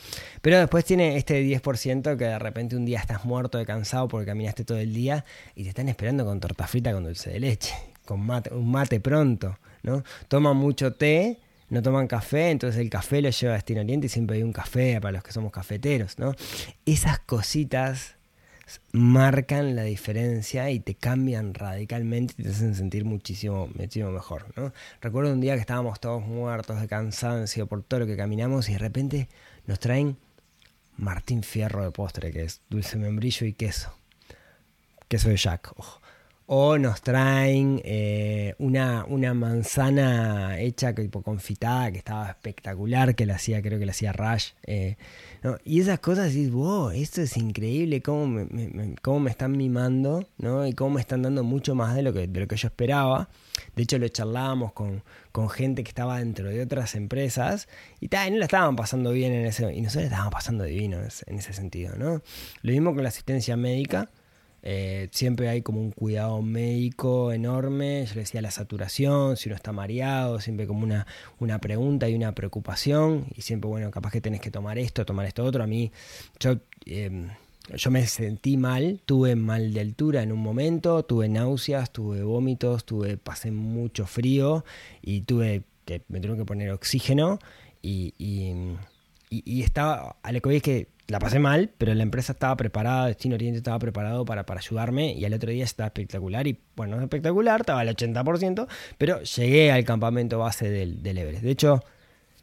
[0.41, 4.25] Pero después tiene este 10% que de repente un día estás muerto de cansado porque
[4.25, 7.73] caminaste todo el día y te están esperando con torta frita con dulce de leche,
[8.05, 10.03] con mate, un mate pronto, ¿no?
[10.27, 14.09] Toman mucho té, no toman café, entonces el café lo lleva a Destino Oriente y
[14.09, 16.33] siempre hay un café para los que somos cafeteros, ¿no?
[16.85, 18.16] Esas cositas
[18.91, 24.45] marcan la diferencia y te cambian radicalmente y te hacen sentir muchísimo, muchísimo mejor.
[24.55, 24.73] ¿no?
[25.01, 28.73] Recuerdo un día que estábamos todos muertos de cansancio por todo lo que caminamos y
[28.73, 29.29] de repente
[29.65, 30.17] nos traen
[30.97, 33.93] Martín Fierro de postre, que es dulce membrillo y queso.
[35.07, 36.01] Queso de Jack, ojo
[36.47, 43.35] o nos traen eh, una, una, manzana hecha tipo confitada que estaba espectacular, que la
[43.35, 44.51] hacía, creo que la hacía Rush.
[44.63, 44.95] Eh,
[45.63, 50.65] y esas cosas dices, wow, esto es increíble, cómo me, cómo me están mimando, ¿no?
[50.65, 53.29] Y cómo me están dando mucho más de lo que, de lo que yo esperaba.
[53.75, 57.67] De hecho, lo charlábamos con, con gente que estaba dentro de otras empresas
[57.99, 61.37] y, tal, no la estaban pasando bien en ese, y nosotros estábamos pasando divino en
[61.37, 62.21] ese sentido, ¿no?
[62.61, 64.09] Lo mismo con la asistencia médica
[64.63, 68.05] eh, siempre hay como un cuidado médico enorme.
[68.05, 71.07] Yo le decía la saturación, si uno está mareado, siempre como una,
[71.39, 73.27] una pregunta y una preocupación.
[73.35, 75.63] Y siempre, bueno, capaz que tenés que tomar esto, tomar esto otro.
[75.63, 75.91] A mí,
[76.39, 77.29] yo, em,
[77.75, 82.85] yo me sentí mal, tuve mal de altura en un momento, tuve náuseas, tuve vómitos,
[82.85, 84.63] tuve, pasé mucho frío
[85.01, 87.39] y tuve que me tuvieron que poner oxígeno.
[87.81, 92.55] Y, y, estaba, a lo que es que la pasé mal, pero la empresa estaba
[92.57, 96.59] preparada, Destino Oriente estaba preparado para, para ayudarme y al otro día estaba espectacular y
[96.75, 98.67] bueno, espectacular, estaba al 80%,
[98.97, 101.43] pero llegué al campamento base del, del Everest.
[101.43, 101.83] De hecho,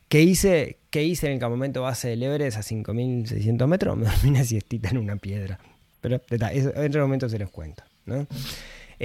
[0.09, 3.96] ¿qué hice, ¿qué hice en el campamento base del Everest a 5.600 metros?
[3.98, 5.59] Me dormí una siestita en una piedra.
[6.00, 8.27] Pero en otro momento se los cuento, ¿no?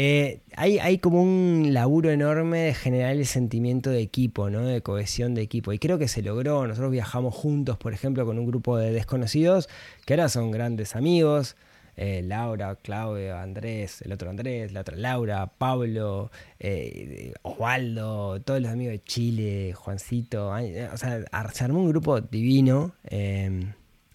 [0.01, 4.65] Eh, hay, hay, como un laburo enorme de generar el sentimiento de equipo, ¿no?
[4.65, 5.73] de cohesión de equipo.
[5.73, 6.65] Y creo que se logró.
[6.65, 9.67] Nosotros viajamos juntos, por ejemplo, con un grupo de desconocidos
[10.05, 11.57] que ahora son grandes amigos.
[11.97, 16.31] Eh, Laura, Claudio, Andrés, el otro Andrés, la otra Laura, Pablo,
[16.61, 20.51] eh, Osvaldo, todos los amigos de Chile, Juancito.
[20.93, 22.93] O sea, se armó un grupo divino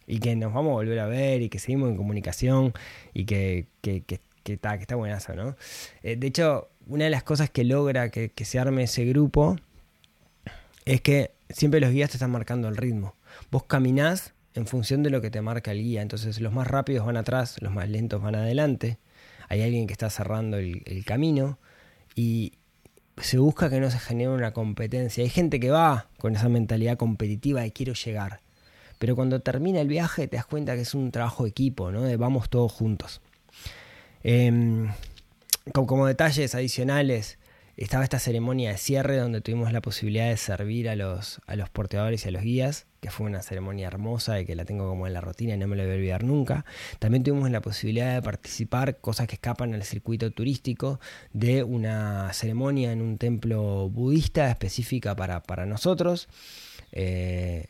[0.06, 2.72] y que nos vamos a volver a ver y que seguimos en comunicación
[3.12, 5.56] y que, que, que que está, que está buenazo, ¿no?
[6.02, 9.56] Eh, de hecho, una de las cosas que logra que, se arme ese grupo
[10.84, 13.16] es que siempre los guías te están marcando el ritmo.
[13.50, 16.02] Vos caminás en función de lo que te marca el guía.
[16.02, 18.98] Entonces los más rápidos van atrás, los más lentos van adelante.
[19.48, 21.58] Hay alguien que está cerrando el, el camino
[22.14, 22.52] y
[23.16, 25.24] se busca que no se genere una competencia.
[25.24, 28.40] Hay gente que va con esa mentalidad competitiva de quiero llegar.
[28.98, 32.02] Pero cuando termina el viaje te das cuenta que es un trabajo de equipo, ¿no?
[32.02, 33.22] De vamos todos juntos.
[34.24, 34.90] Em,
[35.74, 37.38] como, detalles adicionales,
[37.76, 41.68] estaba esta ceremonia de cierre donde tuvimos la posibilidad de servir a los, a los
[41.68, 45.06] porteadores y a los guías, que fue una ceremonia hermosa y que la tengo como
[45.06, 46.64] en la rutina y no me la voy a olvidar nunca.
[47.00, 51.00] También tuvimos la posibilidad de participar, cosas que escapan al circuito turístico,
[51.34, 56.28] de una ceremonia en un templo budista específica para, para nosotros.
[56.92, 57.66] Eh,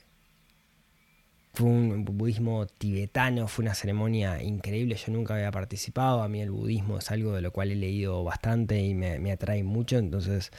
[1.54, 6.50] fue un budismo tibetano, fue una ceremonia increíble, yo nunca había participado, a mí el
[6.50, 10.50] budismo es algo de lo cual he leído bastante y me, atrae mucho, entonces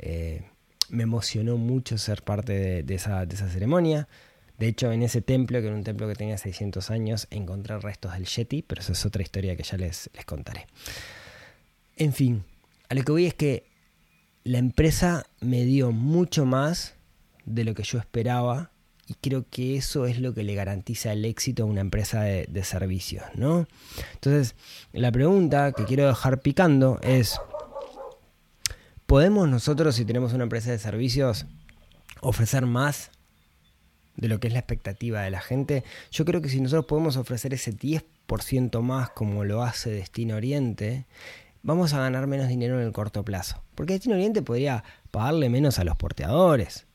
[0.00, 0.42] eh,
[0.88, 4.08] me emocionó mucho ser parte de, esa, ceremonia.
[4.58, 8.12] De hecho, en ese templo, que era un templo que tenía 600 años, encontré restos
[8.12, 10.66] del Yeti, pero esa es otra historia que ya les, les contaré.
[11.96, 12.42] En fin,
[12.88, 13.64] a lo que voy es que
[14.42, 16.96] la empresa me dio mucho más
[17.46, 18.72] de lo que yo esperaba
[19.10, 22.62] y creo que eso es lo que le garantiza el éxito a una empresa de,
[22.62, 23.66] servicios, ¿no?
[24.14, 24.54] Entonces,
[24.92, 27.40] la pregunta que quiero dejar picando es,
[29.06, 31.46] ¿podemos nosotros, si tenemos una empresa de servicios,
[32.20, 33.10] ofrecer más
[34.14, 35.82] de lo que es la expectativa de la gente?
[36.12, 41.06] Yo creo que si nosotros podemos ofrecer ese 10% más como lo hace Destino Oriente,
[41.64, 43.60] vamos a ganar menos dinero en el corto plazo.
[43.74, 46.86] Porque Destino Oriente podría pagarle menos a los porteadores.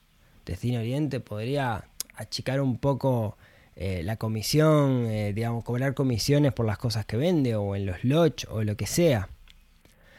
[0.46, 3.38] Destino Oriente podría achicar un poco
[3.76, 8.04] eh, la comisión, eh, digamos, cobrar comisiones por las cosas que vende o en los
[8.04, 9.30] lodge o lo que sea.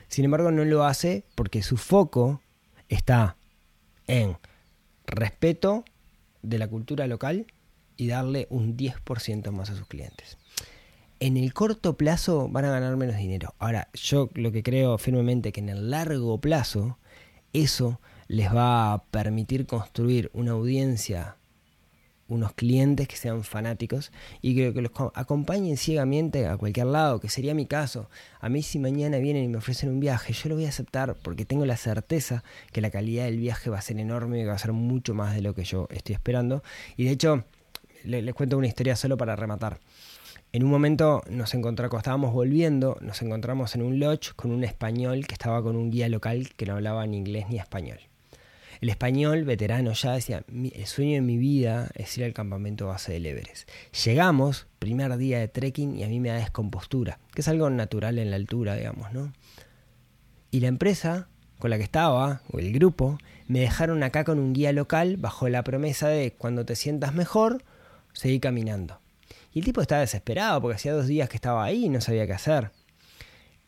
[0.09, 2.41] Sin embargo, no lo hace porque su foco
[2.89, 3.37] está
[4.07, 4.37] en
[5.07, 5.85] respeto
[6.43, 7.47] de la cultura local
[7.97, 10.37] y darle un 10% más a sus clientes
[11.21, 13.55] en el corto plazo van a ganar menos dinero.
[13.59, 16.99] Ahora, yo lo que creo firmemente que en el largo plazo
[17.53, 21.37] eso les va a permitir construir una audiencia,
[22.29, 24.13] unos clientes que sean fanáticos
[24.43, 28.09] y que, que los acompañen ciegamente a cualquier lado, que sería mi caso.
[28.41, 31.17] A mí si mañana vienen y me ofrecen un viaje, yo lo voy a aceptar
[31.23, 34.55] porque tengo la certeza que la calidad del viaje va a ser enorme y va
[34.55, 36.63] a ser mucho más de lo que yo estoy esperando.
[36.97, 37.45] Y de hecho,
[38.05, 39.79] les cuento una historia solo para rematar.
[40.53, 45.27] En un momento nos encontramos, estábamos volviendo, nos encontramos en un lodge con un español
[45.27, 47.99] que estaba con un guía local que no hablaba ni inglés ni español.
[48.81, 53.13] El español, veterano ya, decía, el sueño de mi vida es ir al campamento base
[53.13, 53.69] del Everest.
[54.05, 58.19] Llegamos, primer día de trekking, y a mí me da descompostura, que es algo natural
[58.19, 59.33] en la altura, digamos, ¿no?
[60.51, 64.53] Y la empresa con la que estaba, o el grupo, me dejaron acá con un
[64.53, 67.65] guía local bajo la promesa de cuando te sientas mejor,
[68.13, 69.01] seguir caminando.
[69.53, 72.27] Y el tipo estaba desesperado porque hacía dos días que estaba ahí y no sabía
[72.27, 72.73] qué hacer.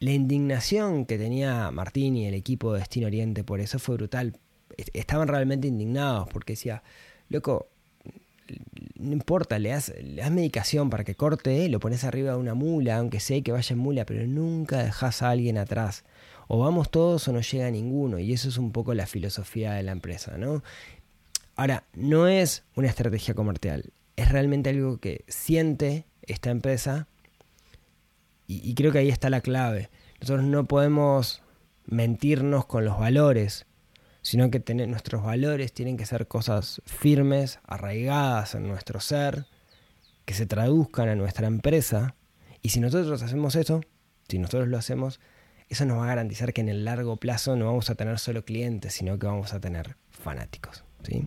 [0.00, 4.38] La indignación que tenía Martín y el equipo de Destino Oriente por eso fue brutal.
[4.76, 6.82] Estaban realmente indignados porque decía,
[7.28, 7.68] loco,
[8.96, 12.54] no importa, le das, le das medicación para que corte, lo pones arriba de una
[12.54, 16.04] mula, aunque sé que vaya en mula, pero nunca dejas a alguien atrás.
[16.46, 18.18] O vamos todos o no llega ninguno.
[18.18, 20.62] Y eso es un poco la filosofía de la empresa, ¿no?
[21.56, 27.06] Ahora, no es una estrategia comercial es realmente algo que siente esta empresa
[28.48, 29.90] y, creo que ahí está la clave.
[30.20, 31.42] Nosotros no podemos
[31.84, 33.66] mentirnos con los valores,
[34.28, 39.46] sino que tener, nuestros valores tienen que ser cosas firmes, arraigadas en nuestro ser,
[40.26, 42.14] que se traduzcan a nuestra empresa.
[42.60, 43.80] Y si nosotros hacemos eso,
[44.28, 45.18] si nosotros lo hacemos,
[45.70, 48.44] eso nos va a garantizar que en el largo plazo no vamos a tener solo
[48.44, 50.84] clientes, sino que vamos a tener fanáticos.
[51.04, 51.26] ¿sí?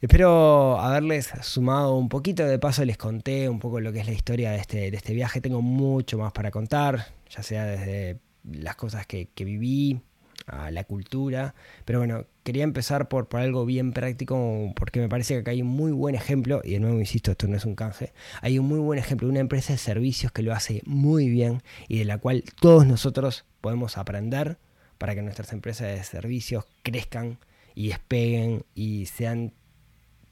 [0.00, 4.12] Espero haberles sumado un poquito, de paso les conté un poco lo que es la
[4.12, 8.18] historia de este, de este viaje, tengo mucho más para contar, ya sea desde
[8.50, 10.00] las cosas que, viví,
[10.46, 15.34] a la cultura, pero bueno, quería empezar por, por algo bien práctico porque me parece
[15.34, 17.74] que acá hay un muy buen ejemplo, y de nuevo insisto, esto no es un
[17.74, 21.28] canje, hay un muy buen ejemplo de una empresa de servicios que lo hace muy
[21.28, 24.58] bien y de la cual todos nosotros podemos aprender
[24.98, 27.38] para que nuestras empresas de servicios crezcan
[27.74, 29.52] y despeguen y sean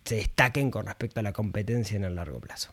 [0.05, 2.71] se destaquen con respecto a la competencia en el largo plazo.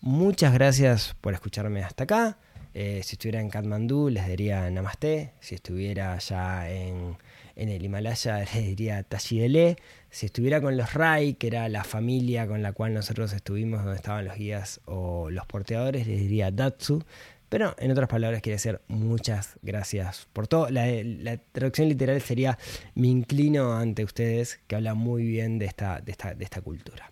[0.00, 2.38] Muchas gracias por escucharme hasta acá.
[2.72, 5.32] Eh, si estuviera en Kathmandú les diría Namaste.
[5.40, 7.16] Si estuviera ya en,
[7.56, 9.76] el Himalaya les diría Tashidele.
[10.10, 13.96] Si estuviera con los Rai, que era la familia con la cual nosotros estuvimos, donde
[13.96, 17.04] estaban los guías o los porteadores, les diría Datsu.
[17.48, 20.70] Pero en otras palabras quiere decir muchas gracias por todo.
[20.70, 22.56] La, traducción literal sería
[22.94, 27.10] me inclino ante ustedes que hablan muy bien de esta, de esta, de esta cultura.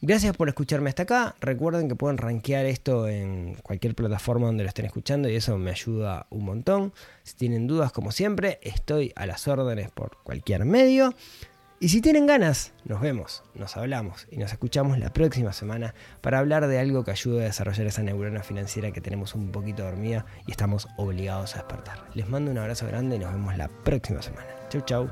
[0.00, 1.34] Gracias por escucharme hasta acá.
[1.40, 5.72] Recuerden que pueden rankear esto en cualquier plataforma donde lo estén escuchando y eso me
[5.72, 6.92] ayuda un montón.
[7.24, 11.14] Si tienen dudas, como siempre, estoy a las órdenes por cualquier medio.
[11.80, 16.40] Y si tienen ganas, nos vemos, nos hablamos y nos escuchamos la próxima semana para
[16.40, 20.26] hablar de algo que ayude a desarrollar esa neurona financiera que tenemos un poquito dormida
[20.46, 22.04] y estamos obligados a despertar.
[22.14, 24.48] Les mando un abrazo grande y nos vemos la próxima semana.
[24.70, 25.08] Chau, chau.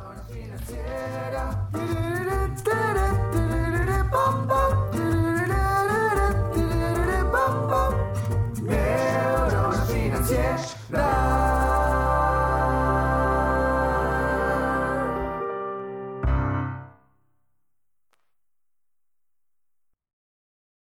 [10.91, 11.36] Love.